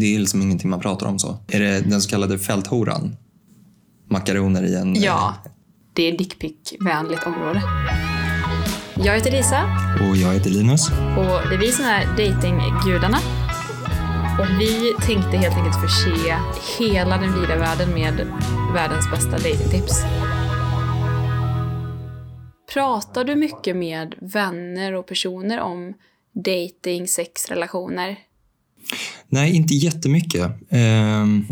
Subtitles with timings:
[0.00, 1.38] det är liksom ingenting man pratar om så.
[1.48, 3.16] Är det den så kallade fälthoran?
[4.10, 4.94] Makaroner i en...
[5.02, 5.34] Ja,
[5.92, 7.62] det är dickpick-vänligt område.
[8.96, 9.62] Jag heter Lisa
[10.10, 10.88] Och jag heter Linus.
[10.90, 13.18] och det är vi som är datinggudarna.
[14.40, 16.38] Och vi tänkte helt enkelt förse
[16.78, 18.26] hela den vida världen med
[18.74, 20.02] världens bästa datingtips.
[22.74, 25.94] Pratar du mycket med vänner och personer om
[26.32, 28.16] dating, sex, relationer?
[29.28, 30.52] Nej, inte jättemycket.
[30.68, 31.46] Ehm,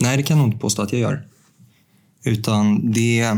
[0.00, 1.26] nej, det kan jag nog inte påstå att jag gör.
[2.24, 3.36] Utan det...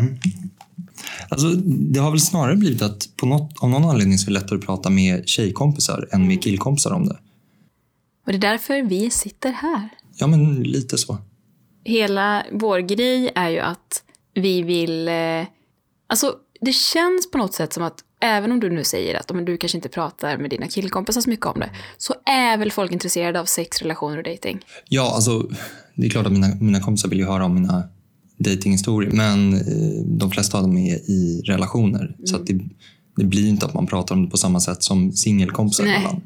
[1.28, 4.40] Alltså, det har väl snarare blivit att på något, av någon anledning så är det
[4.40, 7.18] lättare att prata med tjejkompisar än med killkompisar om det.
[8.26, 9.88] Och det är därför vi sitter här.
[10.16, 11.18] Ja, men lite så.
[11.84, 14.02] Hela vår grej är ju att
[14.34, 15.08] vi vill...
[15.08, 15.46] Eh,
[16.06, 16.34] alltså,
[16.64, 19.56] det känns på något sätt som att även om du nu säger att men, du
[19.56, 23.40] kanske inte pratar med dina killkompisar så mycket om det, så är väl folk intresserade
[23.40, 24.64] av sex, relationer och dating?
[24.88, 25.48] Ja, alltså,
[25.94, 27.82] det är klart att mina, mina kompisar vill ju höra om mina
[28.38, 32.16] datinghistorier, men eh, de flesta av dem är i relationer.
[32.24, 32.60] Så att det,
[33.16, 35.94] det blir inte att man pratar om det på samma sätt som singelkompisar Nej.
[35.94, 36.22] emellan.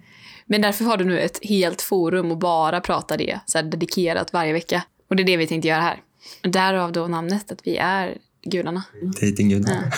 [0.47, 4.33] Men därför har du nu ett helt forum och bara prata det, så här dedikerat
[4.33, 4.85] varje vecka.
[5.11, 6.01] Och det är det vi tänkte göra här.
[6.43, 8.83] Därav då namnet, att vi är gudarna.
[9.21, 9.93] Datinggudarna.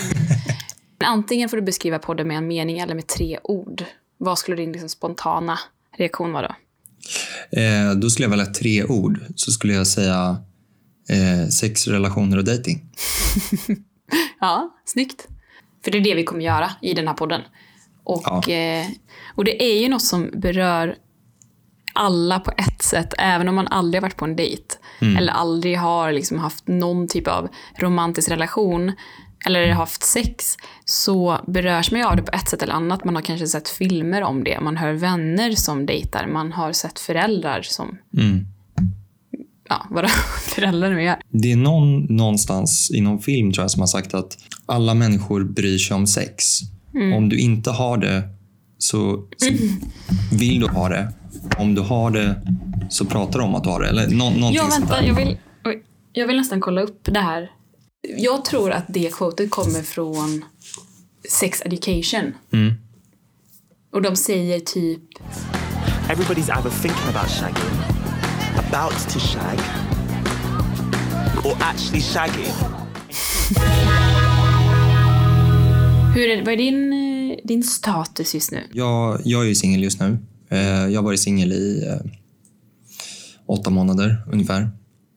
[1.04, 3.84] Antingen får du beskriva podden med en mening eller med tre ord.
[4.18, 5.58] Vad skulle din liksom spontana
[5.96, 6.54] reaktion vara då?
[7.60, 9.20] Eh, då skulle jag välja tre ord.
[9.36, 10.36] Så skulle jag säga
[11.08, 12.86] eh, sex, relationer och dating.
[14.40, 15.28] Ja, snyggt.
[15.84, 17.40] För det är det vi kommer göra i den här podden.
[18.04, 18.52] Och, Ja.
[18.52, 18.86] eh,
[19.34, 20.96] och det är ju något som berör
[22.00, 24.64] alla på ett sätt, även om man aldrig har varit på en dejt.
[25.00, 27.48] Eller aldrig har liksom haft någon typ av
[27.78, 28.92] romantisk relation.
[29.46, 30.56] Eller haft sex.
[30.84, 33.04] Så berörs man ju av det på ett sätt eller annat.
[33.04, 34.60] Man har kanske sett filmer om det.
[34.60, 36.26] Man hör vänner som dejtar.
[36.26, 37.98] Man har sett föräldrar som...
[38.16, 38.46] Mm.
[39.68, 40.10] Ja, vad
[40.54, 41.16] föräldrar nu gör.
[41.28, 45.44] Det är någon någonstans i någon film tror jag som har sagt att alla människor
[45.44, 46.60] bryr sig om sex.
[47.16, 48.22] Om du inte har det
[48.78, 49.52] så, så
[50.36, 51.12] vill du ha det.
[51.58, 52.40] Om du har det
[52.88, 53.88] så pratar om att du har det.
[53.88, 55.04] Eller nå, Ja, sånt vänta.
[55.04, 55.36] Jag vill,
[56.12, 57.50] jag vill nästan kolla upp det här.
[58.16, 60.44] Jag tror att det quotet kommer från
[61.28, 62.34] Sex Education.
[62.52, 62.74] Mm.
[63.92, 65.02] Och de säger typ...
[66.08, 67.76] Everybody's either thinking about shagging,
[68.68, 69.58] about to shag,
[71.44, 72.52] or actually shagging.
[76.14, 78.62] Hur är, vad är din, eh, din status just nu?
[78.72, 80.18] Jag, jag är ju singel just nu.
[80.50, 82.12] Eh, jag har varit singel i eh,
[83.46, 84.70] åtta månader ungefär.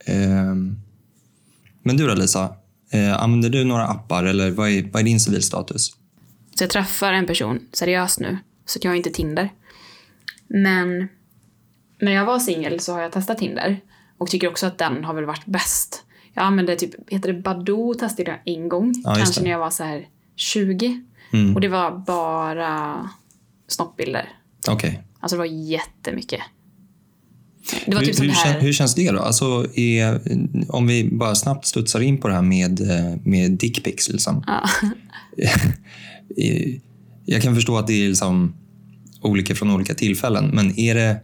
[0.05, 0.55] Eh,
[1.83, 2.55] men du då Lisa?
[2.91, 5.95] Eh, använder du några appar eller vad är, vad är din civilstatus?
[6.55, 8.37] Så jag träffar en person seriöst nu.
[8.65, 9.49] Så jag har inte Tinder.
[10.47, 11.07] Men
[11.99, 13.81] när jag var singel så har jag testat Tinder.
[14.17, 16.03] Och tycker också att den har väl varit bäst.
[16.33, 18.93] Jag använde typ, heter det Badoo, testade jag en gång.
[19.03, 21.01] Ja, kanske när jag var så här 20.
[21.33, 21.55] Mm.
[21.55, 23.09] Och det var bara
[23.67, 24.29] snoppbilder.
[24.67, 25.03] Okej.
[25.23, 26.41] Alltså det var jättemycket.
[27.85, 28.59] Det var Hur, typ hur, här...
[28.59, 29.19] hur känns det då?
[29.19, 30.21] Alltså, är,
[30.69, 34.09] om vi bara snabbt studsar in på det här med, eh, med dickpics.
[34.09, 34.43] Liksom.
[34.47, 34.69] Ja.
[37.25, 38.55] Jag kan förstå att det är liksom
[39.21, 41.17] olika från olika tillfällen, men är det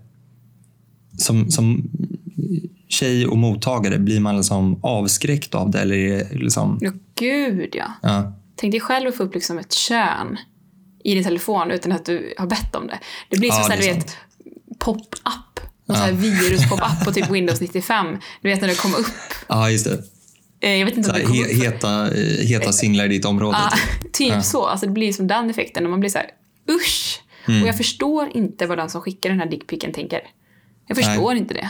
[1.17, 1.89] som, som
[2.87, 5.79] tjej och mottagare, blir man liksom avskräckt av det?
[5.79, 7.93] Eller är det liksom, Ja, gud ja.
[8.01, 8.33] ja.
[8.55, 10.37] Tänk dig själv att få upp liksom ett kön
[11.03, 12.99] i din telefon utan att du har bett om det.
[13.29, 14.17] Det blir som Ja, så här, vet,
[14.79, 15.59] pop-up.
[15.93, 18.17] Här virus pop-up på typ Windows 95.
[18.41, 19.07] Du vet när det kom upp.
[19.47, 20.03] ja, just det.
[20.61, 21.47] Eh, Jag vet inte om det kom upp.
[21.63, 23.57] heta, eh, heta singlar i ditt område.
[23.57, 23.69] Ja,
[24.01, 24.13] typ.
[24.13, 24.41] typ Ja.
[24.41, 24.65] så.
[24.65, 25.83] Alltså det blir som den effekten.
[25.85, 26.27] Och man blir så här,
[26.71, 27.21] usch.
[27.47, 27.61] Mm.
[27.61, 30.21] Och jag förstår inte vad den som skickar den här dickpicken tänker.
[30.87, 31.69] Jag förstår inte det.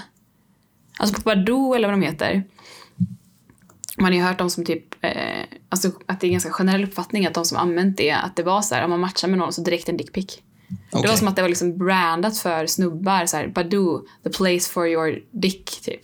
[0.98, 2.44] Alltså på Badoo eller vad de heter.
[4.00, 5.12] Man har ju hört om som typ, eh,
[5.70, 8.44] alltså att det är en ganska generell uppfattning att de som använt det, att det
[8.44, 10.44] var så här, om man matchar med någon så direkt en dickpick.
[10.70, 11.10] Det Okej.
[11.10, 14.88] var som att det var liksom brandat för snubbar, så här, Badoo, the place for
[14.88, 16.02] your dick, typ.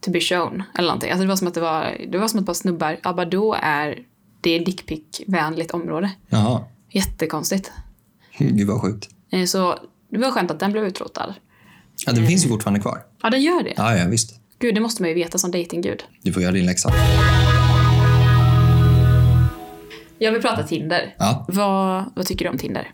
[0.00, 1.10] To be shown, eller någonting.
[1.10, 3.54] Alltså det var som att det var, det var som att bara snubbar, ja Badoo
[3.62, 3.98] är,
[4.40, 6.10] det är dickpick-vänligt område.
[6.28, 6.64] Jaha.
[6.90, 7.72] Jättekonstigt.
[8.38, 9.08] Gud vad sjukt.
[9.30, 9.78] Eh, Så
[10.10, 11.34] det var skönt att den blev utrotad.
[12.06, 13.02] Ja, den finns ju fortfarande kvar.
[13.22, 13.74] Ja, den gör det.
[13.76, 14.40] Ja, ja, visst.
[14.58, 16.02] Gud, det måste man ju veta som datinggud.
[16.22, 16.92] Du får göra din läxa.
[20.18, 21.14] Jag vill prata Tinder.
[21.18, 21.44] Ja.
[21.48, 22.90] Vad, vad tycker du om Tinder?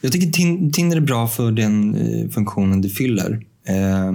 [0.00, 3.44] Jag tycker Tin- Tinder är bra för den eh, funktionen det fyller.
[3.68, 4.12] Eh,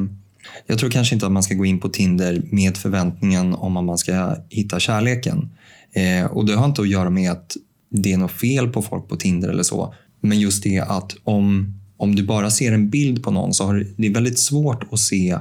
[0.67, 3.83] jag tror kanske inte att man ska gå in på Tinder med förväntningen om att
[3.83, 5.49] man ska hitta kärleken.
[5.93, 7.57] Eh, och Det har inte att göra med att
[7.89, 9.93] det är något fel på folk på Tinder eller så.
[10.21, 13.75] Men just det att om om du bara ser en bild på någon så har
[13.75, 15.37] det- det är väldigt svårt att se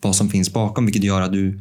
[0.00, 1.60] vad som finns bakom vilket gör att du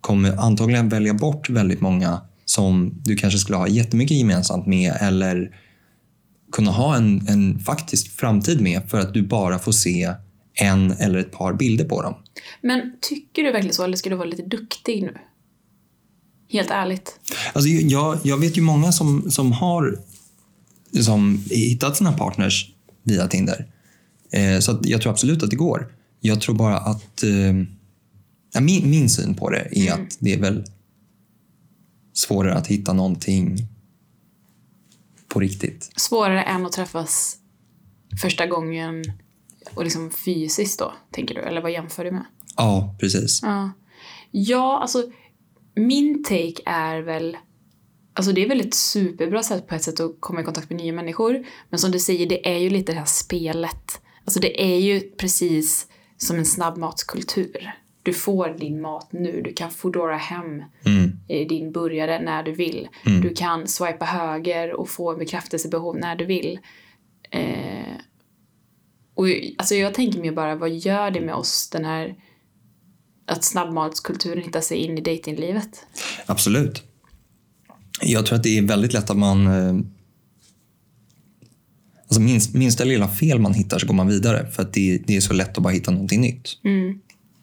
[0.00, 5.56] kommer antagligen välja bort väldigt många som du kanske skulle ha jättemycket gemensamt med eller
[6.52, 10.14] kunna ha en, en faktisk framtid med för att du bara får se
[10.54, 12.14] en eller ett par bilder på dem.
[12.60, 15.14] Men tycker du verkligen så, eller ska du vara lite duktig nu?
[16.48, 17.20] Helt ärligt.
[17.52, 19.98] Alltså, jag, jag vet ju många som, som har
[21.00, 22.70] som hittat sina partners
[23.02, 23.66] via Tinder.
[24.32, 25.92] Eh, så jag tror absolut att det går.
[26.20, 27.54] Jag tror bara att eh,
[28.52, 30.64] ja, min, min syn på det är att det är väl
[32.12, 33.56] svårare att hitta någonting
[35.28, 35.90] på riktigt.
[35.96, 37.36] Svårare än att träffas
[38.22, 39.04] första gången
[39.74, 41.40] och liksom fysiskt då, tänker du?
[41.40, 42.24] Eller vad jämför du med?
[42.56, 43.40] Ja, precis.
[43.42, 43.70] Ja.
[44.30, 45.10] Ja, alltså
[45.74, 47.36] min take är väl
[48.14, 50.76] Alltså det är väl ett superbra sätt på ett sätt att komma i kontakt med
[50.76, 51.46] nya människor.
[51.70, 54.00] Men som du säger, det är ju lite det här spelet.
[54.24, 55.86] Alltså det är ju precis
[56.16, 57.72] som en snabbmatskultur.
[58.02, 59.42] Du får din mat nu.
[59.42, 60.62] Du kan Foodora hem
[61.28, 62.88] eh, din burgare när du vill.
[63.22, 66.58] Du kan swipa höger och få bekräftelsebehov när du vill.
[67.30, 67.94] Eh,
[69.14, 69.26] och
[69.58, 72.14] alltså jag tänker mig bara, vad gör det med oss, den här
[73.26, 75.86] att snabbmatskulturen hittar sig in i datinglivet?
[76.26, 76.82] Absolut.
[78.02, 79.46] Jag tror att det är väldigt lätt att man...
[79.46, 79.74] eh,
[82.02, 85.16] Alltså minst, minsta lilla fel man hittar så går man vidare för att det, det
[85.16, 86.58] är så lätt att bara hitta någonting nytt.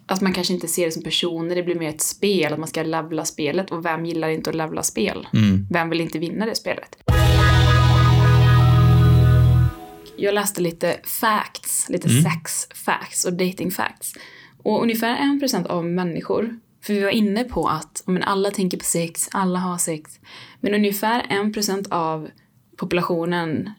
[0.09, 2.67] Att man kanske inte ser det som personer, det blir mer ett spel, att man
[2.67, 3.71] ska levla spelet.
[3.71, 5.27] Och vem gillar inte att levla spel?
[5.69, 6.95] Vem vill inte vinna det spelet?
[10.17, 14.13] Jag läste lite facts, lite sex facts och dating facts.
[14.63, 18.77] Och ungefär en procent av människor, för vi var inne på att men alla tänker
[18.77, 20.19] på sex, alla har sex.
[20.59, 22.29] Men ungefär en procent av
[22.77, 23.69] populationen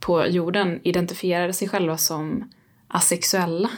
[0.00, 2.50] på jorden identifierar sig själva som
[2.88, 3.70] asexuella.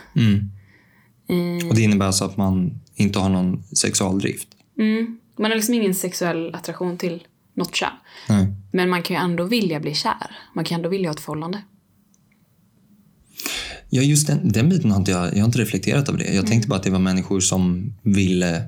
[1.68, 4.48] Och Det innebär alltså att man inte har någon sexualdrift.
[4.78, 5.18] Mm.
[5.38, 7.88] Man har liksom ingen sexuell attraktion till något kön.
[8.28, 8.46] Nej.
[8.72, 10.36] Men man kan ju ändå vilja bli kär.
[10.54, 11.62] Man kan ändå vilja ha ett förhållande.
[13.90, 16.34] Ja, just den, den biten har inte jag, jag har inte reflekterat över det.
[16.34, 18.62] Jag tänkte bara att det var människor som ville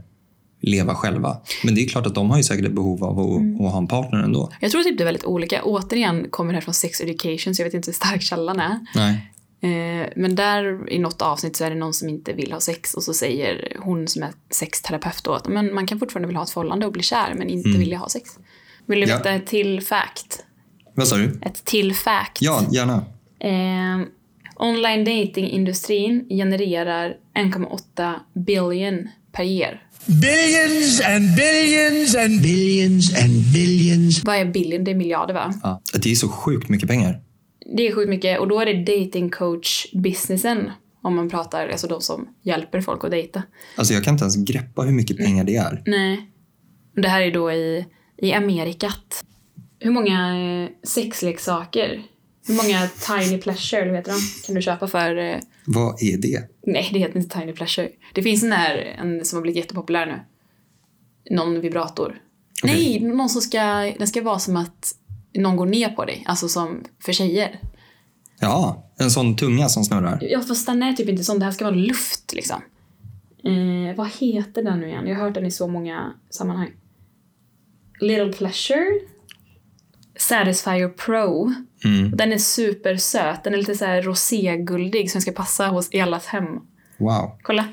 [0.60, 1.36] leva själva.
[1.64, 3.78] Men det är klart att de har ju säkert ett behov av att, att ha
[3.78, 4.52] en partner ändå.
[4.60, 5.62] Jag tror typ det är väldigt olika.
[5.62, 8.78] Återigen kommer det här från Sex Education så jag vet inte hur stark källan är.
[8.94, 9.32] Nej.
[9.60, 12.94] Eh, men där i något avsnitt så är det någon som inte vill ha sex
[12.94, 16.44] och så säger hon som är sexterapeut då att men man kan fortfarande vilja ha
[16.44, 18.30] ett förhållande och bli kär men inte vilja ha sex.
[18.86, 19.16] Vill du Ja.
[19.16, 20.44] veta ett till fact?
[20.94, 21.38] Vad sa du?
[21.42, 22.38] Ett till fact.
[22.42, 23.04] Ja, gärna.
[23.40, 24.06] Eh,
[24.56, 29.82] online datingindustrin genererar 1,8 billion per year.
[30.06, 34.24] Billions and billions and billions and billions.
[34.24, 34.84] Vad är billion?
[34.84, 35.54] Det är miljarder va?
[35.62, 35.80] Ja.
[36.02, 37.20] Det är så sjukt mycket pengar.
[37.76, 40.70] Det är sjukt mycket och då är det dating coach businessen
[41.02, 43.42] om man pratar, alltså de som hjälper folk att dejta.
[43.76, 45.82] Alltså jag kan inte ens greppa hur mycket pengar det är.
[45.86, 46.30] Nej.
[46.94, 47.86] Det här är då i,
[48.16, 49.24] i Amerikat.
[49.78, 52.02] Hur många eh, sexleksaker,
[52.46, 56.50] hur många tiny pleasure, heter de, kan du köpa för eh, Vad är det?
[56.66, 57.88] Nej, det heter inte Tiny Pleasure.
[58.14, 60.20] Det finns en där en som har blivit jättepopulär nu.
[61.36, 62.20] Någon vibrator.
[62.62, 63.62] Nej, någon som ska...
[63.98, 64.94] Den ska vara som att
[65.38, 66.24] någon går ner på dig.
[66.26, 67.60] Alltså som för tjejer.
[68.40, 70.18] Ja, en sån tunga som snurrar.
[70.22, 71.38] Ja, fast den är typ inte sån.
[71.38, 72.62] Det här ska vara luft liksom.
[73.44, 75.06] Eh, vad heter den nu igen?
[75.06, 76.70] Jag har hört den i så många sammanhang.
[78.00, 79.00] Little Pleasure.
[80.18, 81.54] Satisfyer Pro.
[82.14, 83.44] Den är supersöt.
[83.44, 86.44] Den är lite så här roséguldig den ska passa hos i allas hem.
[86.99, 87.38] Wow.
[87.42, 87.68] Kolla.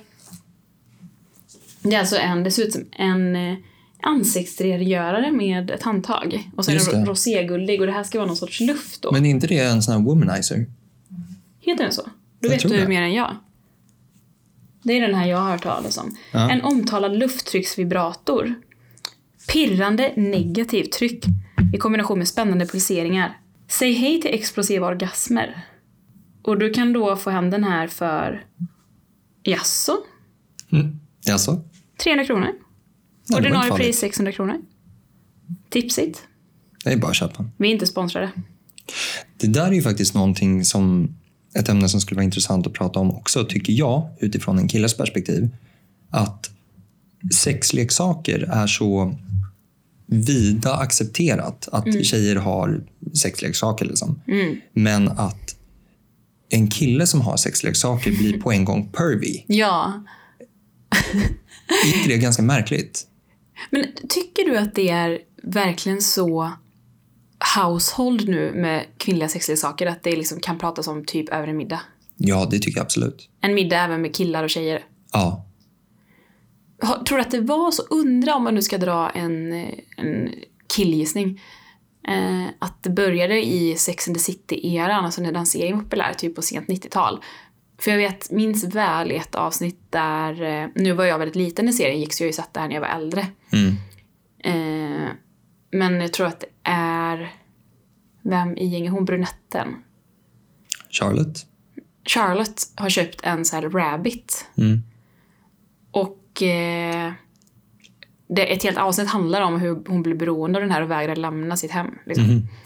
[1.83, 3.57] Det är alltså en, det ser ut som en eh,
[4.03, 6.49] ansiktsrengörare med ett handtag.
[6.55, 9.11] Och så är Just den roséguldig och det här ska vara någon sorts luft då.
[9.11, 10.65] Men är inte det en sån här womanizer?
[11.59, 12.09] Heter den så?
[12.39, 12.87] Då vet du det.
[12.87, 13.35] mer än jag.
[14.83, 16.15] Det är den här jag har hört talas om.
[16.31, 16.51] Ja.
[16.51, 18.53] En omtalad lufttrycksvibrator.
[19.53, 21.25] Pirrande negativt tryck
[21.73, 23.37] i kombination med spännande pulseringar.
[23.67, 25.65] Säg hej till explosiva orgasmer.
[26.41, 28.45] Och du kan då få hem den här för...
[29.43, 29.97] Jaså?
[30.71, 30.99] Mm.
[31.25, 31.61] Jaså?
[32.03, 32.62] 300 kronor.
[33.29, 34.57] Nej, Ordinarie pris 600 kronor.
[35.69, 36.23] Tipsigt.
[36.83, 37.45] Det är bara att köpa.
[37.57, 38.31] Vi är inte sponsrade.
[39.37, 41.15] Det där är ju faktiskt någonting som
[41.55, 44.97] ett ämne som skulle vara intressant att prata om också, tycker jag, utifrån en killes
[44.97, 45.49] perspektiv.
[46.09, 46.51] Att
[47.33, 49.15] sexleksaker är så
[50.05, 53.85] vida accepterat att tjejer har sexleksaker.
[53.85, 54.21] Liksom.
[54.73, 55.55] Men att
[56.49, 59.43] en kille som har sexleksaker blir på en gång pervy.
[59.47, 60.03] Ja.
[61.85, 63.07] Är inte det ganska märkligt?
[63.69, 66.51] Men tycker du att det är verkligen så...
[67.55, 69.87] household nu med kvinnliga sexleksaker.
[69.87, 71.81] Att det liksom kan pratas om typ över en middag.
[72.17, 73.29] Ja, det tycker jag absolut.
[73.41, 74.85] En middag även med killar och tjejer.
[75.11, 75.45] Ja.
[77.07, 77.83] Tror du att det var så?
[77.89, 79.53] Undra om man nu ska dra en,
[79.97, 80.29] en
[80.75, 81.41] killgissning.
[82.07, 86.13] Eh, att det började i Sex and the City-eran, alltså när den serien var populär,
[86.13, 87.19] typ på sent 90-tal.
[87.83, 91.71] För jag vet, minns väl ett avsnitt där, eh, nu var jag väldigt liten när
[91.71, 93.27] serien gick så jag har ju sett det här när jag var äldre.
[93.51, 93.75] Mm.
[94.39, 95.09] Eh,
[95.71, 97.33] men jag tror att det är,
[98.21, 99.75] vem i gänget, hon brunetten.
[100.89, 101.45] Charlotte?
[102.05, 104.45] Charlotte har köpt en så här rabbit.
[104.57, 104.83] Mm.
[105.91, 107.13] Och eh,
[108.35, 111.15] det, ett helt avsnitt handlar om hur hon blir beroende av den här och vägrar
[111.15, 111.87] lämna sitt hem.
[112.05, 112.47] Liksom.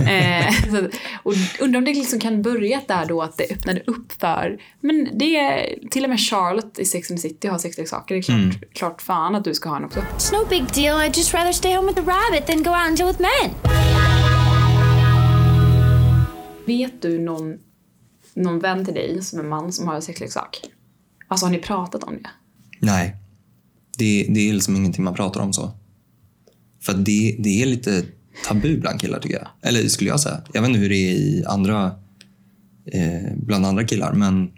[0.00, 0.88] Eh, så,
[1.22, 5.08] och undrar om det liksom kan börja där då att det öppnade upp för, men
[5.12, 8.14] det är till och med Charlotte i Sex and the City har sexleksaker.
[8.14, 10.00] Det är klart, klart fan att du ska ha en också.
[10.00, 11.00] It's no big deal.
[11.00, 13.50] I'd just rather stay home with the rabbit than go out and deal with men.
[16.66, 17.58] Vet du någon,
[18.34, 20.60] någon vän till dig som är man som har en sexleksak?
[21.28, 22.30] Alltså har ni pratat om det?
[22.78, 23.16] Nej.
[24.00, 25.70] Det, det är liksom ingenting man pratar om så.
[26.82, 28.04] För det, det är lite
[28.46, 29.48] tabu bland killar tycker jag.
[29.62, 30.42] Eller skulle jag säga.
[30.52, 31.84] Jag vet inte hur det är i andra,
[32.92, 34.50] eh, bland andra killar men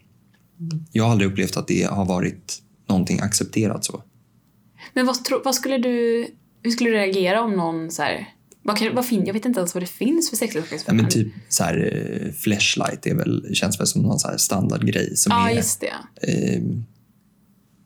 [0.93, 4.03] jag har aldrig upplevt att det har varit någonting accepterat så.
[4.95, 6.27] Men vad, tro, vad skulle du,
[6.63, 8.29] hur skulle du reagera om någon så här,
[8.63, 10.85] vad kan, vad fin, jag vet inte ens vad det finns för sexleksaker.
[10.87, 11.77] Ja, men typ så här,
[12.27, 15.57] eh, flashlight är väl, känns väl som någon så här standardgrej som Ja, är...
[15.57, 15.93] just det.
[16.29, 16.63] Eh,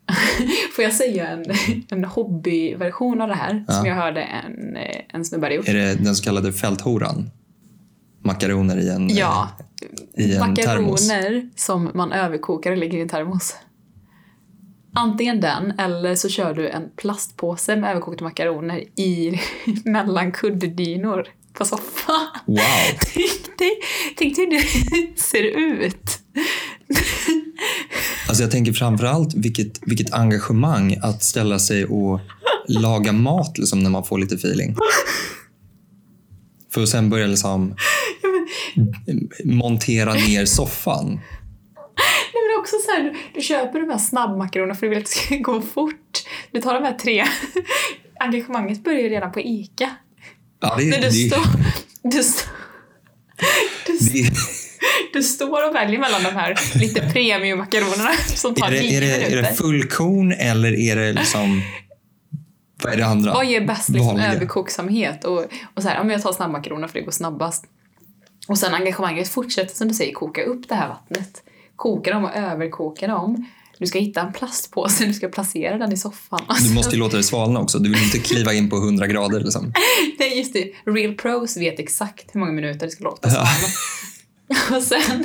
[0.76, 1.44] Får jag säga en,
[1.90, 5.68] en hobbyversion av det här som jag hörde en, eh, en snubbe gjort?
[5.68, 7.30] är det den så kallade fälthoran?
[8.22, 9.48] Makaroner i en, Ja.
[10.16, 11.08] eh, i en termos?
[11.08, 13.56] Makaroner som man överkokar och lägger i en termos.
[14.94, 19.40] Antingen den, eller så kör du en plastpåse med överkokta makaroner i
[19.84, 22.26] mellan kuddydynor på soffan.
[22.46, 22.56] Wow!
[23.14, 23.70] Tänk dig,
[24.16, 24.50] tänk dig hur
[25.12, 26.18] det ser ut.
[28.28, 32.20] Alltså jag tänker framförallt vilket, vilket engagemang att ställa sig och
[32.68, 34.76] laga mat liksom, när man får lite feeling.
[36.74, 37.74] För att sen börja liksom
[39.44, 41.06] montera ner soffan.
[41.06, 45.04] Nej, men också så här, du, du köper de här snabbmakaronerna för du vill att
[45.04, 46.24] det ska gå fort.
[46.52, 47.24] Du tar de här tre.
[48.20, 49.90] Engagemanget börjar ju redan på ICA.
[50.60, 51.42] Ja, det, När du, det, står,
[52.02, 52.50] du, står,
[53.86, 53.96] det,
[55.12, 59.00] du står och väljer mellan de här lite premiummakaronerna som tar är, det, nio är,
[59.00, 59.50] det, är minuter.
[59.50, 61.62] det fullkorn eller är det liksom...
[62.82, 63.34] Vad är det andra?
[63.34, 64.32] Vad ger bäst liksom, Vanliga.
[64.32, 65.24] överkoksamhet?
[65.24, 67.64] Och, och så här, ja, jag tar snabbmakaroner för det går snabbast.
[68.48, 71.42] Och sen engagemanget fortsätter som du säger koka upp det här vattnet.
[71.76, 73.46] Koka dem och överkoka dem.
[73.78, 76.40] Du ska hitta en plastpåse, du ska placera den i soffan.
[76.68, 77.78] Du måste ju låta det svalna också.
[77.78, 79.40] Du vill inte kliva in på 100 grader.
[79.40, 79.72] Liksom.
[80.18, 80.72] Nej, just det.
[80.86, 83.48] Real pros vet exakt hur många minuter det ska låta svalna.
[84.76, 85.24] och sen,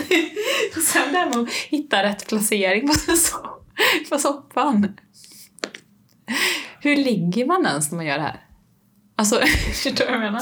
[0.76, 4.88] och sen där med att hitta rätt placering på, so- på soffan.
[6.82, 8.46] Hur ligger man ens när man gör det här?
[9.16, 9.42] Alltså,
[9.74, 10.42] förstår du vad jag menar?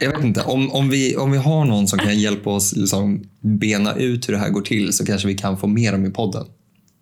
[0.00, 0.42] Jag vet inte.
[0.42, 4.32] Om, om, vi, om vi har någon som kan hjälpa oss liksom bena ut hur
[4.32, 6.46] det här går till så kanske vi kan få mer om i podden.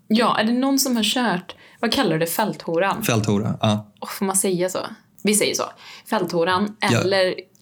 [0.09, 3.03] Ja, är det någon som har kört, vad kallar du det, fälthoran?
[3.03, 3.59] Fälthora.
[3.61, 3.93] Ja.
[4.01, 4.79] Oh, får man säga så?
[5.23, 5.65] Vi säger så.
[6.11, 7.03] Fälthoran, Ja.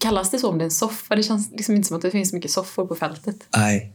[0.01, 1.17] Kallas det så om det är en soffa?
[1.17, 3.37] Det känns liksom inte som att det finns mycket soffor på fältet.
[3.57, 3.93] Nej.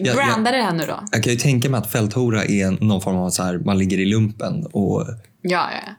[0.00, 1.04] Jag, Branda det här nu då.
[1.12, 3.98] jag kan ju tänka mig att fälthora är någon form av så här, man ligger
[3.98, 5.06] i lumpen och
[5.42, 5.92] Ja, ja, ja.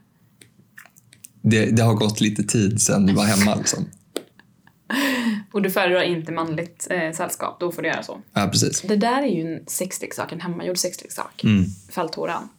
[1.42, 3.56] det, det har gått lite tid sedan du var hemma.
[3.56, 3.86] Liksom.
[5.54, 8.22] Och du föredrar inte manligt eh, sällskap, då får du göra så.
[8.34, 8.82] Ja, precis.
[8.82, 11.44] Det där är ju en sexleksak, en hemmagjord sexleksak.
[11.44, 11.66] Mm.
[11.92, 12.50] Fälthoran.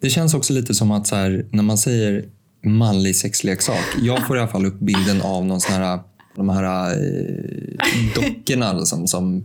[0.00, 2.24] Det känns också lite som att så här, när man säger
[2.64, 3.84] manlig sexleksak.
[4.02, 6.00] Jag får i alla fall upp bilden av någon sån här,
[6.34, 9.44] de här eh, dockorna liksom, som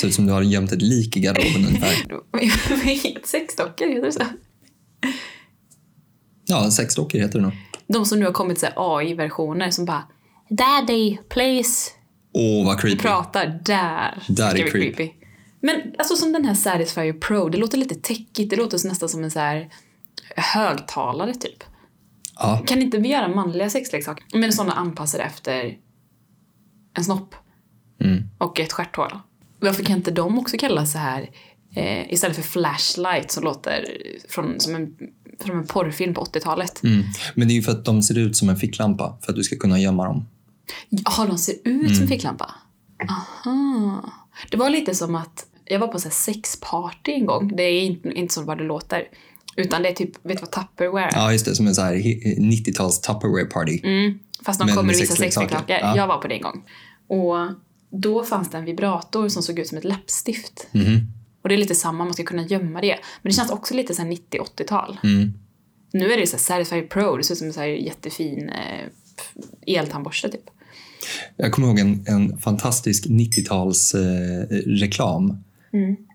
[0.00, 3.26] ser ut som du har gömt ett lik i garderoben ungefär.
[3.26, 4.22] Sexdockor, heter det så?
[6.46, 7.52] Ja, sexdockor heter det nog.
[7.86, 10.02] De som nu har kommit AI-versioner som bara
[10.48, 11.90] Daddy, please.
[12.32, 12.98] Åh, vad creepy.
[12.98, 14.22] Pratar där.
[14.28, 15.10] Där är vi creepy.
[15.60, 18.50] Men alltså som den här Satisfyer Pro, det låter lite techigt.
[18.50, 19.68] Det låter nästan som en så här
[20.36, 21.64] högtalare typ.
[22.38, 24.24] Ja, Kan inte vi göra manliga sexleksaker?
[24.32, 25.78] Men sådana anpassade efter
[26.94, 27.34] en snopp.
[28.00, 28.22] Mm.
[28.38, 29.18] Och ett stjärthål.
[29.60, 31.30] Varför kan inte de också kallas så här
[31.74, 33.86] eh, istället för flashlight som låter
[34.28, 34.96] från, som, en,
[35.40, 36.82] från en porrfilm på 80-talet?
[36.82, 37.02] mm.
[37.34, 39.42] Men det är ju för att de ser ut som en ficklampa för att du
[39.42, 40.28] ska kunna gömma dem.
[40.88, 41.94] Ja, de ser ut Mm.
[41.94, 42.54] som ficklampa.
[43.08, 44.10] Aha.
[44.50, 47.56] Det var lite som att jag var på så här sexparty en gång.
[47.56, 49.04] Det är inte, inte som vad det låter.
[49.56, 51.10] Utan det är typ, vet du vad Tupperware är?
[51.12, 51.54] Ja, just det.
[51.54, 53.80] Som en så här hi- 90-tals Tupperware party.
[53.82, 55.78] Mm, fast de Men kommer med i vissa sexleksaker.
[55.80, 55.96] Ja.
[55.96, 56.64] Jag var på det en gång.
[57.06, 57.36] Och
[57.90, 60.66] då fanns det en vibrator som såg ut som ett läppstift.
[60.72, 61.00] Mhm.
[61.42, 62.98] Och det är lite samma, man ska kunna gömma det.
[63.22, 64.98] Men det känns också lite så här 90-80-tal.
[65.04, 65.32] Mm.
[65.92, 70.28] Nu är det så Satisfyer Pro, det ser ut som en så jättefin eh, eltandborste
[70.28, 70.44] typ.
[71.36, 75.36] Jag kommer ihåg en, en fantastisk 90-tals eh, reklam,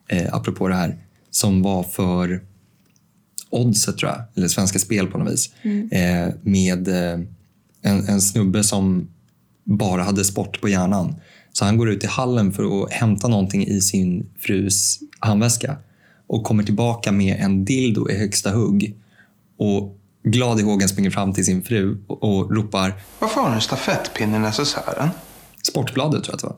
[0.08, 0.98] eh, apropå det här,
[1.32, 2.42] som var för
[3.50, 5.54] Oddset tror jag, eller Svenska Spel på något vis.
[5.92, 7.20] Eh, med eh,
[7.82, 9.08] en, en snubbe som
[9.64, 11.16] bara hade sport på hjärnan.
[11.54, 15.78] Så han går ut i hallen för att hämta någonting i sin frus handväska
[16.28, 18.96] och kommer tillbaka med en dildo i högsta hugg.
[19.58, 23.56] Och glad i hågen springer fram till sin fru och, och ropar Varför har du
[23.56, 25.10] en stafettpinne i necessären?
[25.64, 26.58] Sportbladet tror jag att det var.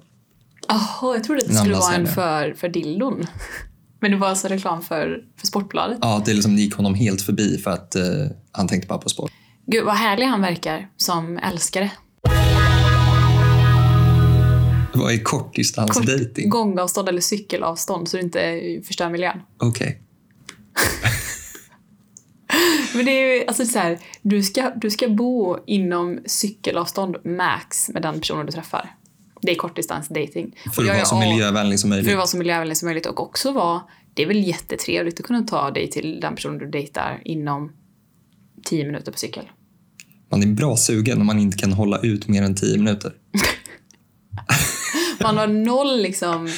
[0.67, 3.25] Jaha, jag trodde att det skulle vara en för, för dildon.
[3.99, 5.97] Men det var alltså reklam för, för Sportbladet.
[6.01, 8.03] Ja, det liksom gick honom helt förbi för att eh,
[8.51, 9.31] han tänkte bara på sport.
[9.65, 11.91] Gud vad härlig han verkar som älskare.
[14.93, 16.49] Vad är kortdistansdating?
[16.49, 19.41] Gångavstånd eller cykelavstånd så du inte förstör miljön.
[19.57, 20.01] Okej.
[22.93, 27.89] Men det är ju alltså så här, du ska, du ska bo inom cykelavstånd max
[27.89, 28.95] med den personen du träffar.
[29.41, 30.55] Det är kortdistansdating.
[30.75, 32.11] För att vara är så miljövänlig som För möjligt.
[32.11, 33.81] att vara så miljövänlig som möjligt och också vara,
[34.13, 37.71] det är väl jättetrevligt att kunna ta dig till den personen du dejtar inom
[38.63, 39.49] 10 minuter på cykel.
[40.31, 43.13] Man är bra sugen om man inte kan hålla ut mer än tio minuter.
[45.21, 46.49] Man har noll liksom,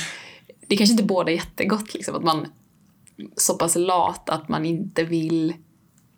[0.67, 2.47] det kanske inte båda jättegott liksom, att man
[3.37, 5.53] så pass lat att man inte vill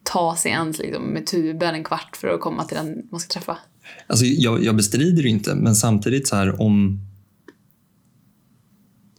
[0.03, 3.33] ta sig ens liksom, med tuben en kvart för att komma till den man ska
[3.33, 3.57] träffa.
[4.07, 6.99] Alltså, jag, jag bestrider det inte, men samtidigt så här om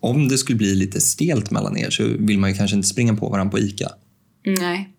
[0.00, 3.14] om det skulle bli lite stelt mellan er så vill man ju kanske inte springa
[3.14, 3.88] på varandra på ICA.
[4.44, 4.90] Nej.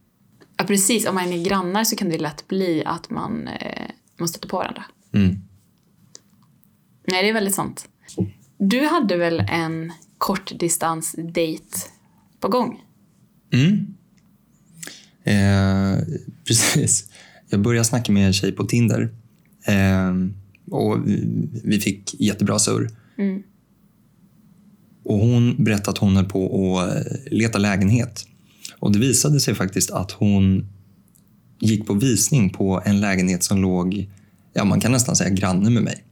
[0.57, 1.07] Ja, precis.
[1.07, 4.57] Om man är grannar så kan det lätt bli att man, eh, man stöter på
[4.57, 4.83] varandra.
[5.13, 5.35] Mm.
[7.07, 7.89] Nej, det är väldigt sant.
[8.57, 11.77] Du hade väl en kortdistans-date
[12.39, 12.81] på gång?
[13.53, 13.95] Mm.
[15.23, 16.03] Eh,
[16.47, 17.09] precis.
[17.49, 19.09] Jag började snacka med en tjej på Tinder.
[19.65, 20.13] Eh,
[20.71, 20.97] och
[21.63, 22.89] vi, fick jättebra surr.
[23.17, 23.43] Mm.
[25.03, 27.01] Och hon berättade att hon höll på att eh,
[27.31, 28.25] leta lägenhet.
[28.79, 30.67] Och det visade sig faktiskt att hon
[31.59, 34.09] gick på visning på en lägenhet som låg,
[34.53, 36.03] ja man kan nästan säga granne med mig.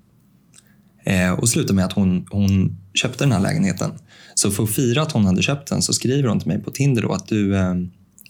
[1.05, 3.91] Eh, och slutade med att hon, hon köpte den här lägenheten.
[4.35, 6.71] Så för att fira att hon hade köpt den så skriver hon till mig på
[6.71, 7.73] Tinder då att du, eh,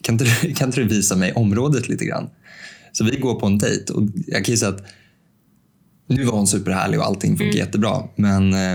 [0.02, 2.28] kan, inte, du- kan inte du visa mig området lite grann?
[2.92, 4.84] Så vi går på en dejt och jag kan ju säga att
[6.06, 8.02] nu var hon superhärlig och allting funkar jättebra.
[8.16, 8.74] Men eh,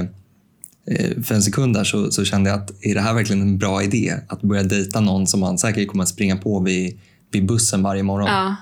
[0.85, 3.57] eh, för en sekund där så, så kände jag att är det här verkligen en
[3.57, 4.13] bra idé?
[4.27, 6.99] Att börja dejta någon som man säkert kommer att springa på vid,
[7.31, 8.27] vid bussen varje morgon.
[8.27, 8.55] Ja.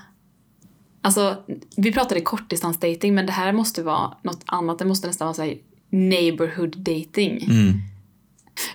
[1.02, 1.36] Alltså,
[1.76, 4.78] vi pratade kortdistansdating, men det här måste vara något annat.
[4.78, 5.54] Det måste nästan vara så här
[5.90, 7.46] neighborhood dating.
[7.50, 7.72] Mm.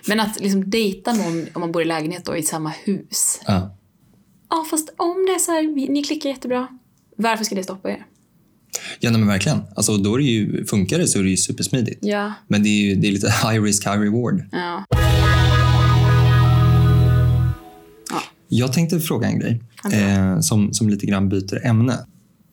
[0.06, 3.40] Men att liksom dejta någon om man bor i lägenhet då, i samma hus.
[3.46, 3.76] Ja.
[4.50, 6.68] Ja, fast om det är så här, ni klickar jättebra.
[7.16, 8.06] Varför ska det stoppa er?
[9.00, 9.60] Ja, nej, men verkligen.
[9.76, 11.98] Alltså, då är det ju, funkar det så är det ju supersmidigt.
[12.02, 12.32] Ja.
[12.48, 14.44] Men det är, ju, det är lite high risk, high reward.
[14.52, 14.84] Ja.
[18.48, 19.60] Jag tänkte fråga en grej
[19.92, 21.98] eh, som, som lite grann byter ämne.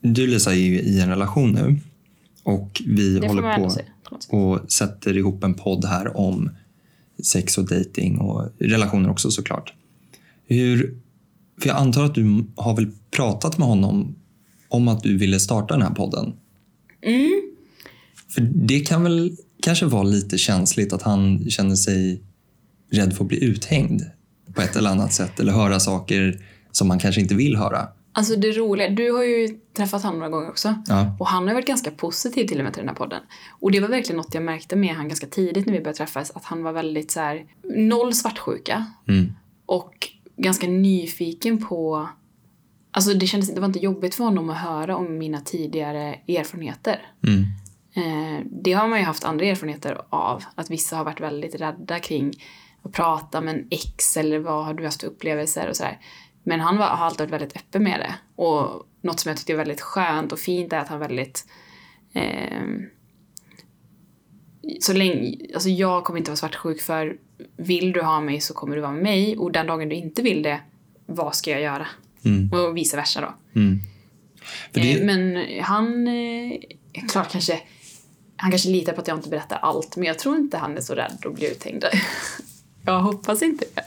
[0.00, 1.80] Du Lisa är ju i en relation nu
[2.42, 3.76] och vi Det håller på
[4.36, 6.50] och sätter ihop en podd här om
[7.24, 9.72] sex och dating och relationer också såklart.
[10.46, 10.96] Hur,
[11.60, 14.14] för jag antar att du har väl pratat med honom
[14.72, 16.32] om att du ville starta den här podden?
[17.02, 17.42] Mm.
[18.28, 22.22] För det kan väl kanske vara lite känsligt att han känner sig
[22.90, 24.02] rädd för att bli uthängd
[24.54, 26.40] på ett eller annat sätt eller höra saker
[26.72, 27.88] som man kanske inte vill höra.
[28.14, 30.74] Alltså det roliga, du har ju träffat honom några gånger också.
[30.86, 31.16] Ja.
[31.20, 33.20] Och han har varit ganska positiv till och med till den här podden.
[33.60, 36.30] Och det var verkligen något jag märkte med han ganska tidigt när vi började träffas.
[36.30, 37.44] Att han var väldigt så här,
[37.76, 38.86] noll svartsjuka.
[39.08, 39.32] Mm.
[39.66, 42.08] Och ganska nyfiken på...
[42.94, 47.06] Alltså det kändes det var inte jobbigt för honom att höra om mina tidigare erfarenheter.
[47.26, 47.44] Mm.
[47.94, 50.44] Eh, det har man ju haft andra erfarenheter av.
[50.54, 52.32] Att vissa har varit väldigt rädda kring
[52.82, 55.98] att prata med en ex eller vad har du haft för upplevelser och sådär.
[56.42, 58.42] Men han var, har alltid varit väldigt öppen med det.
[58.42, 61.46] Och något som jag tyckte är väldigt skönt och fint är att han väldigt...
[62.12, 62.86] ehm,
[64.80, 67.16] så länge, alltså jag kommer inte vara svartsjuk för
[67.56, 70.22] vill du ha mig så kommer du vara med mig och den dagen du inte
[70.22, 70.60] vill det,
[71.06, 71.86] vad ska jag göra?
[72.52, 73.60] Och vice versa då.
[73.60, 73.80] Mm.
[74.72, 76.52] Det, Eh, Men han, eh,
[77.08, 77.60] klart kanske,
[78.36, 80.80] han kanske litar på att jag inte berättar allt, men jag tror inte han är
[80.80, 81.84] så rädd att bli uthängd.
[82.84, 83.84] jag hoppas inte det.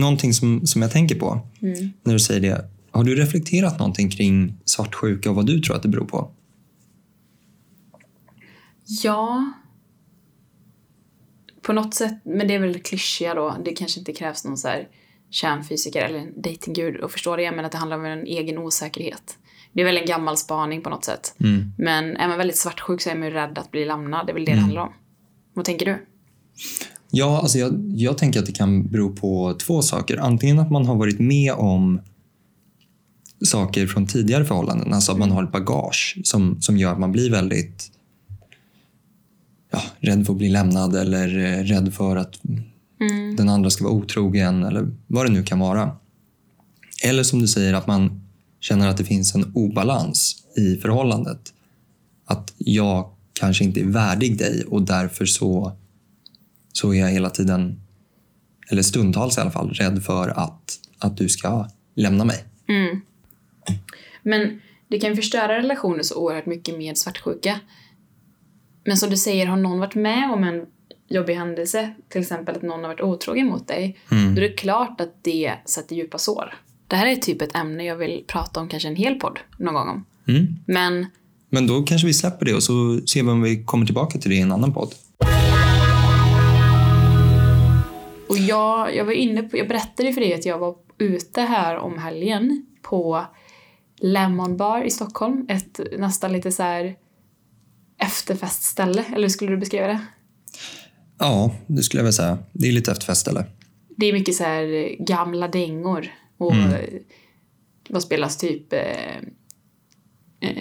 [0.00, 1.92] någonting som, som jag tänker på Mm.
[2.02, 2.68] när du säger det.
[2.90, 6.30] Har du reflekterat någonting kring svartsjuka och vad du tror att det beror på?
[8.84, 9.52] Ja.
[11.62, 13.56] På något sätt, men det är väl klyschiga då.
[13.64, 14.88] Det kanske inte krävs någon så här
[15.32, 19.38] kärnfysiker eller en datinggud att förstå det, men att det handlar om en egen osäkerhet.
[19.72, 21.34] Det är väl en gammal spaning på något sätt.
[21.78, 24.26] Men är man väldigt svartsjuk så är man ju rädd att bli lämnad.
[24.26, 24.92] Det är väl det det handlar om.
[25.54, 26.06] Vad tänker du?
[27.10, 30.16] Ja, alltså jag, jag tänker att det kan bero på två saker.
[30.16, 32.00] Antingen att man har varit med om
[33.44, 34.92] saker från tidigare förhållanden.
[34.92, 37.92] Alltså att man har ett bagage som, som gör att man blir väldigt
[39.72, 42.40] ja, rädd för att bli lämnad eller eh, rädd för att
[43.36, 45.96] den andra ska vara otrogen eller vad det nu kan vara.
[47.04, 48.20] Eller som du säger, att man
[48.60, 51.52] känner att det finns en obalans i förhållandet.
[52.24, 55.76] Att jag kanske inte är värdig dig och därför så,
[56.72, 57.80] så är jag hela tiden,
[58.70, 62.44] eller stundtals i alla fall, rädd för att, att du ska lämna mig.
[64.22, 67.60] Men det kan förstöra relationer så oerhört mycket med svartsjuka.
[68.84, 70.66] Men som du säger, har någon varit med om en
[71.14, 75.00] jobbig händelse, till exempel att någon har varit otrogen mot dig, då är det klart
[75.00, 76.54] att det sätter djupa sår.
[76.88, 79.74] Det här är typ ett ämne jag vill prata om kanske en hel podd någon
[79.74, 80.04] gång om.
[80.66, 81.06] Men
[81.50, 84.30] Men då kanske vi släpper det och så ser vi om vi kommer tillbaka till
[84.30, 84.94] det i en annan podd.
[88.28, 91.76] Och jag, jag var inne på, jag berättade för dig att jag var ute här
[91.76, 93.24] om helgen på
[94.00, 95.46] Lemon Bar i Stockholm.
[95.48, 96.96] Ett nästan lite så här
[97.98, 100.00] efterfestställe, eller hur skulle du beskriva det?
[101.22, 102.38] Ja, det skulle jag väl säga.
[102.52, 103.44] Det är lite efterfestställe.
[103.96, 106.06] Det är mycket så här gamla dängor
[106.38, 106.54] och
[107.88, 109.16] vad spelas typ eh,
[110.40, 110.52] eh,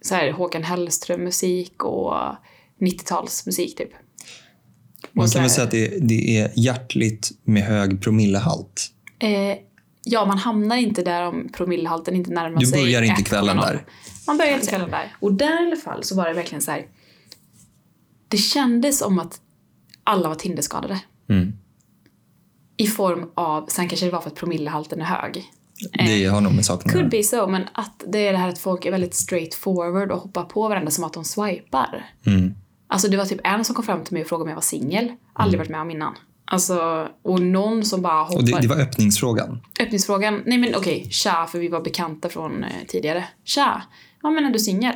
[0.00, 2.12] så här Håkan Hellström musik och
[2.80, 3.90] 90-talsmusik typ.
[5.12, 8.90] Man kan väl säga att det, det är hjärtligt med hög promillehalt.
[9.18, 9.58] Eh,
[10.04, 13.24] ja, man hamnar inte där om promillehalten inte närmar Du sig börjar inte 1,0.
[13.24, 13.84] kvällen där.
[14.26, 15.16] Man börjar inte kvällen där.
[15.20, 16.86] Och där i alla fall så var det verkligen så här.
[18.28, 19.40] Det kändes som att
[20.06, 21.00] alla var Tinderskadade.
[21.28, 21.52] Mm.
[22.76, 25.44] I form av, sen kanske det var för att promillehalten är hög.
[25.92, 28.58] Det har nog med saken Could be so, men att det är det här att
[28.58, 32.10] folk är väldigt straight forward och hoppar på varandra som att de swipar.
[32.26, 32.54] Mm.
[32.88, 34.62] Alltså det var typ en som kom fram till mig och frågade om jag var
[34.62, 35.12] singel.
[35.32, 36.14] Aldrig varit med om innan.
[36.44, 38.36] Alltså, och någon som bara hoppar.
[38.36, 39.60] Och det, det var öppningsfrågan.
[39.80, 43.24] Öppningsfrågan, nej men okej, tja, för vi var bekanta från eh, tidigare.
[43.44, 43.82] Tja,
[44.22, 44.94] ja men är du singel?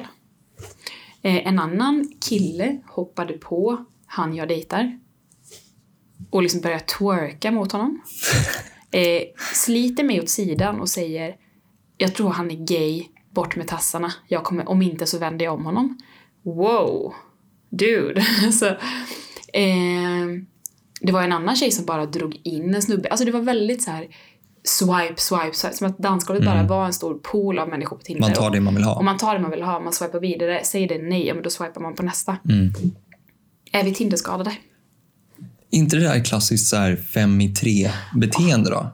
[1.22, 4.98] Eh, en annan kille hoppade på han jag dejtar.
[6.30, 8.02] Och liksom började twerka mot honom.
[8.92, 9.22] Eh,
[9.54, 11.36] sliter mig åt sidan och säger,
[11.96, 14.12] jag tror han är gay, bort med tassarna.
[14.28, 15.98] Jag kommer, om inte så vänder jag om honom.
[16.42, 17.14] Wow,
[17.68, 18.24] dude.
[18.44, 18.66] alltså,
[19.52, 20.26] eh,
[21.00, 23.08] det var en annan tjej som bara drog in en snubbe.
[23.08, 24.08] Alltså det var väldigt så här
[24.64, 25.76] swipe, swipe, swipe.
[25.76, 28.22] Som att dansgolvet bara var en stor pool av människor på Tinder.
[28.22, 28.30] Mm.
[28.30, 29.02] Man tar det man vill Och ha.
[29.02, 30.64] man tar det man vill ha, man swipar vidare.
[30.64, 32.36] Säger det nej, ja men då swipar man på nästa.
[32.48, 32.72] Mm.
[33.72, 34.56] Är vi Tinderskadade?
[35.70, 38.90] inte det där klassiskt så här fem i tre beteende då?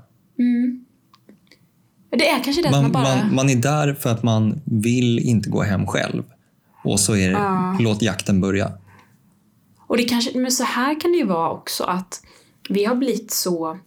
[2.11, 3.17] Det är kanske det man, Man, bara...
[3.17, 6.23] man, man är där för att man vill inte gå hem själv.
[6.85, 8.73] Och så är det, låt jakten börja.
[9.87, 12.23] Och det kanske, men så här kan det ju vara också att
[12.69, 13.79] vi har blivit så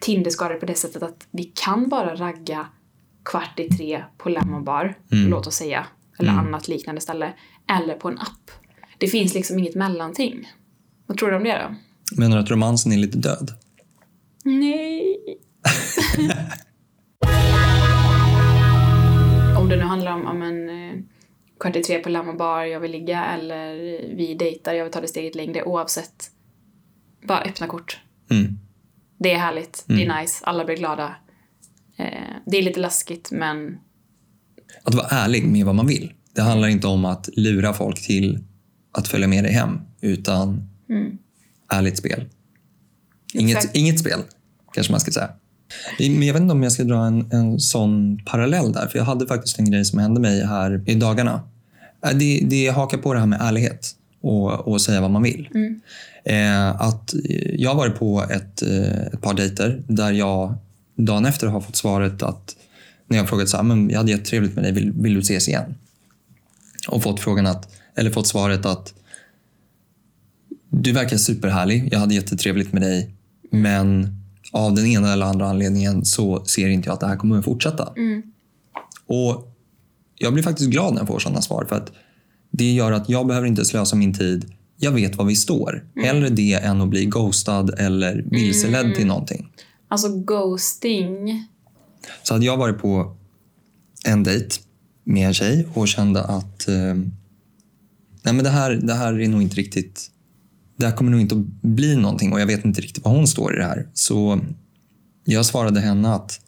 [0.00, 2.66] Tinderskadade på det sättet att vi kan bara ragga
[3.24, 5.86] kvart i tre på Lemon Bar, låt oss säga,
[6.18, 7.32] eller annat liknande ställe,
[7.78, 8.50] eller på en app.
[9.00, 10.48] Det finns liksom inget mellanting.
[11.06, 11.74] Vad tror du om det då?
[12.20, 13.52] Menar du att romansen är lite död?
[14.44, 15.16] Nej.
[19.58, 20.98] om det nu handlar om, om en eh,
[21.60, 23.74] kvart i tre på Lemon Bar, jag vill ligga, eller
[24.16, 26.30] vi dejtar, jag vill ta det steget längre, oavsett.
[27.28, 28.00] Bara öppna kort.
[28.30, 28.58] Mm.
[29.18, 31.14] Det är härligt, det är nice, alla blir glada.
[31.96, 32.06] Eh,
[32.46, 33.78] det är lite läskigt, men
[34.84, 36.12] Att vara ärlig med vad man vill.
[36.34, 38.38] Det handlar inte om att lura folk till
[38.92, 40.68] att följa med dig hem, utan
[41.72, 42.24] ärligt spel.
[43.34, 43.76] Inget, Exakt.
[43.76, 44.20] inget spel,
[44.72, 45.30] kanske man ska säga.
[45.98, 49.04] Men jag vet inte om jag ska dra en, en sån parallell där, för jag
[49.04, 51.42] hade faktiskt en grej som hände mig här i dagarna.
[52.06, 55.48] Äh, Det, det hakar på det här med ärlighet och, och säga vad man vill.
[56.24, 57.14] Eh, att
[57.52, 60.54] jag har varit på ett, eh, ett par dejter där jag
[60.96, 62.56] dagen efter har fått svaret att
[63.08, 65.48] när jag frågat så här, men jag hade jättetrevligt med dig, vill, vill du ses
[65.48, 65.74] igen?
[66.88, 67.68] Och fått frågan att,
[68.00, 68.94] eller fått svaret att
[70.70, 73.14] du verkar superhärlig, jag hade jättetrevligt med dig,
[73.50, 74.08] men
[74.52, 77.44] av den ena eller andra anledningen så ser inte jag att det här kommer att
[77.44, 77.92] fortsätta.
[79.06, 79.56] Och
[80.14, 81.92] jag blir faktiskt glad när jag får sådana svar för att
[82.50, 84.52] det gör att jag behöver inte slösa min tid.
[84.76, 85.84] Jag vet var vi står.
[85.96, 89.48] Hellre det än att bli ghostad eller vilseledd till någonting.
[89.88, 91.46] alltså ghosting.
[92.22, 93.16] Så hade jag varit på
[94.04, 94.56] en dejt
[95.04, 96.94] med en tjej och kände att eh,
[98.22, 100.10] nej men det här, det här är nog inte riktigt...
[100.76, 103.26] Det här kommer nog inte att bli någonting och jag vet inte riktigt var hon
[103.26, 103.88] står i det här.
[103.92, 104.40] Så
[105.24, 106.40] jag svarade henne att,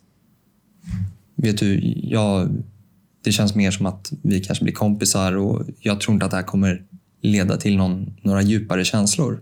[1.37, 2.63] vet du, jag,
[3.25, 6.37] det känns mer som att vi kanske blir kompisar och jag tror inte att det
[6.37, 6.83] här kommer
[7.23, 9.41] leda till någon, några djupare känslor.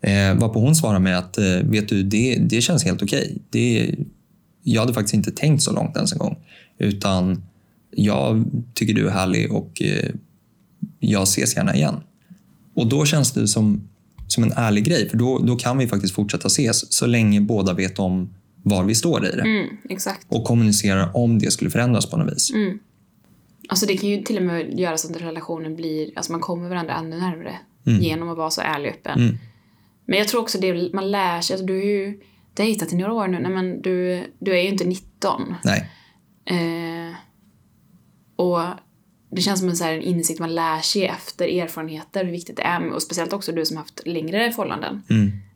[0.00, 3.38] Eh, varpå hon svarade med att, eh, vet du, det, det känns helt okej.
[3.50, 3.94] Det,
[4.62, 6.36] jag hade faktiskt inte tänkt så långt ens en gång.
[6.78, 7.42] Utan
[7.90, 10.10] jag tycker du är härlig och eh,
[10.98, 12.00] jag ses gärna igen.
[12.74, 13.88] Och då känns det som,
[14.28, 17.72] som en ärlig grej, för då, då kan vi faktiskt fortsätta ses så länge båda
[17.72, 19.42] vet om var vi står i det.
[19.42, 20.26] Mm, exakt.
[20.28, 22.50] Och kommunicerar om det skulle förändras på något vis.
[23.68, 26.68] Alltså det kan ju till och med göra så att relationen blir, alltså man kommer
[26.68, 29.20] varandra ännu närmare genom att vara så ärlig och öppen.
[29.20, 29.38] Mm.
[30.06, 32.20] Men jag tror också det man lär sig, alltså du har ju
[32.54, 35.54] dejtat i några år nu, nej men du, du är ju inte 19.
[35.64, 35.90] Nej,
[36.50, 37.14] Eh,
[38.36, 38.60] och
[39.30, 42.56] det känns som en, så här, en insikt man lär sig efter erfarenheter hur viktigt
[42.56, 42.92] det är.
[42.92, 45.02] Och speciellt också du som haft längre förhållanden.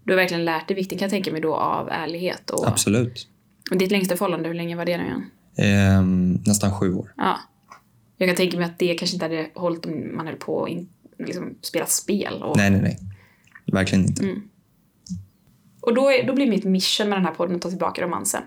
[0.04, 2.50] Du har verkligen lärt dig vikten kan jag tänka mig då av ärlighet.
[2.50, 3.28] Och, absolut.
[3.70, 5.24] och ditt längsta förhållande, hur länge var det nu igen?
[5.56, 7.12] Ehm, nästan sju år.
[7.16, 7.38] Ja.
[8.16, 10.88] Jag kan tänka mig att det kanske inte hade hållit om man höll på in,
[11.18, 12.42] liksom, spelat spel.
[12.42, 12.98] Och, Nej, nej, nej.
[13.72, 14.22] Verkligen inte.
[14.22, 14.42] Mm.
[15.80, 18.42] och då, är, då blir mitt mission med den här podden att ta tillbaka romansen.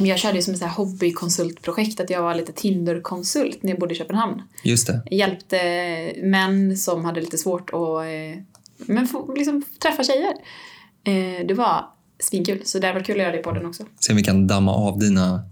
[0.00, 3.94] Men jag körde ju som ett hobbykonsultprojekt, att jag var lite Tinder-konsult när jag bodde
[3.94, 4.42] i Köpenhamn.
[4.64, 5.02] Just det.
[5.10, 5.58] Hjälpte
[6.22, 8.42] män som hade lite svårt att eh,
[8.86, 10.32] men få, liksom, träffa tjejer.
[11.04, 11.84] Eh, det var
[12.18, 13.84] svinkul, så det var kul att göra det i podden också.
[14.00, 15.42] Se om vi kan damma av dina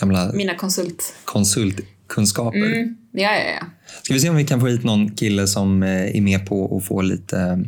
[0.00, 1.14] gamla Mina konsult...
[1.24, 2.58] konsultkunskaper.
[2.58, 3.66] Mm, ja, ja, ja.
[4.02, 6.76] Ska vi se om vi kan få hit någon kille som eh, är med på
[6.76, 7.64] att få lite,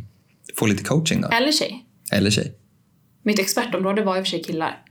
[0.55, 1.27] få lite coaching då?
[1.27, 1.85] Eller tjej.
[2.11, 2.55] Eller tjej.
[3.23, 4.85] Mitt expertområde var i och för sig killar.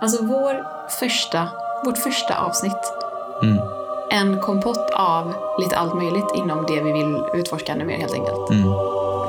[0.00, 0.64] Alltså vår
[1.00, 1.48] första,
[1.84, 2.92] vårt första avsnitt.
[4.10, 8.38] En kompott av lite allt möjligt inom det vi vill utforska ännu mer helt enkelt.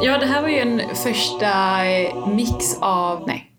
[0.02, 3.24] Ja, det här var ju en första eh, mix av...
[3.28, 3.52] Nej.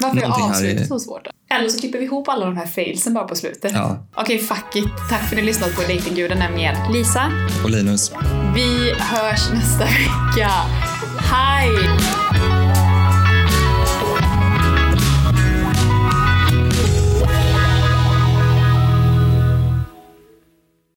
[0.00, 1.26] Varför är Någonting avslutet är- så svårt?
[1.50, 3.72] Eller så klipper vi ihop alla de här failsen bara på slutet.
[3.74, 3.96] Ja.
[4.14, 4.84] Okej, fuck it.
[5.10, 7.30] Tack för att ni lyssnat på Datingguden, nämligen Lisa.
[7.64, 8.12] Och Linus,
[8.54, 10.50] Vi hörs nästa vecka.
[11.18, 11.70] Hej!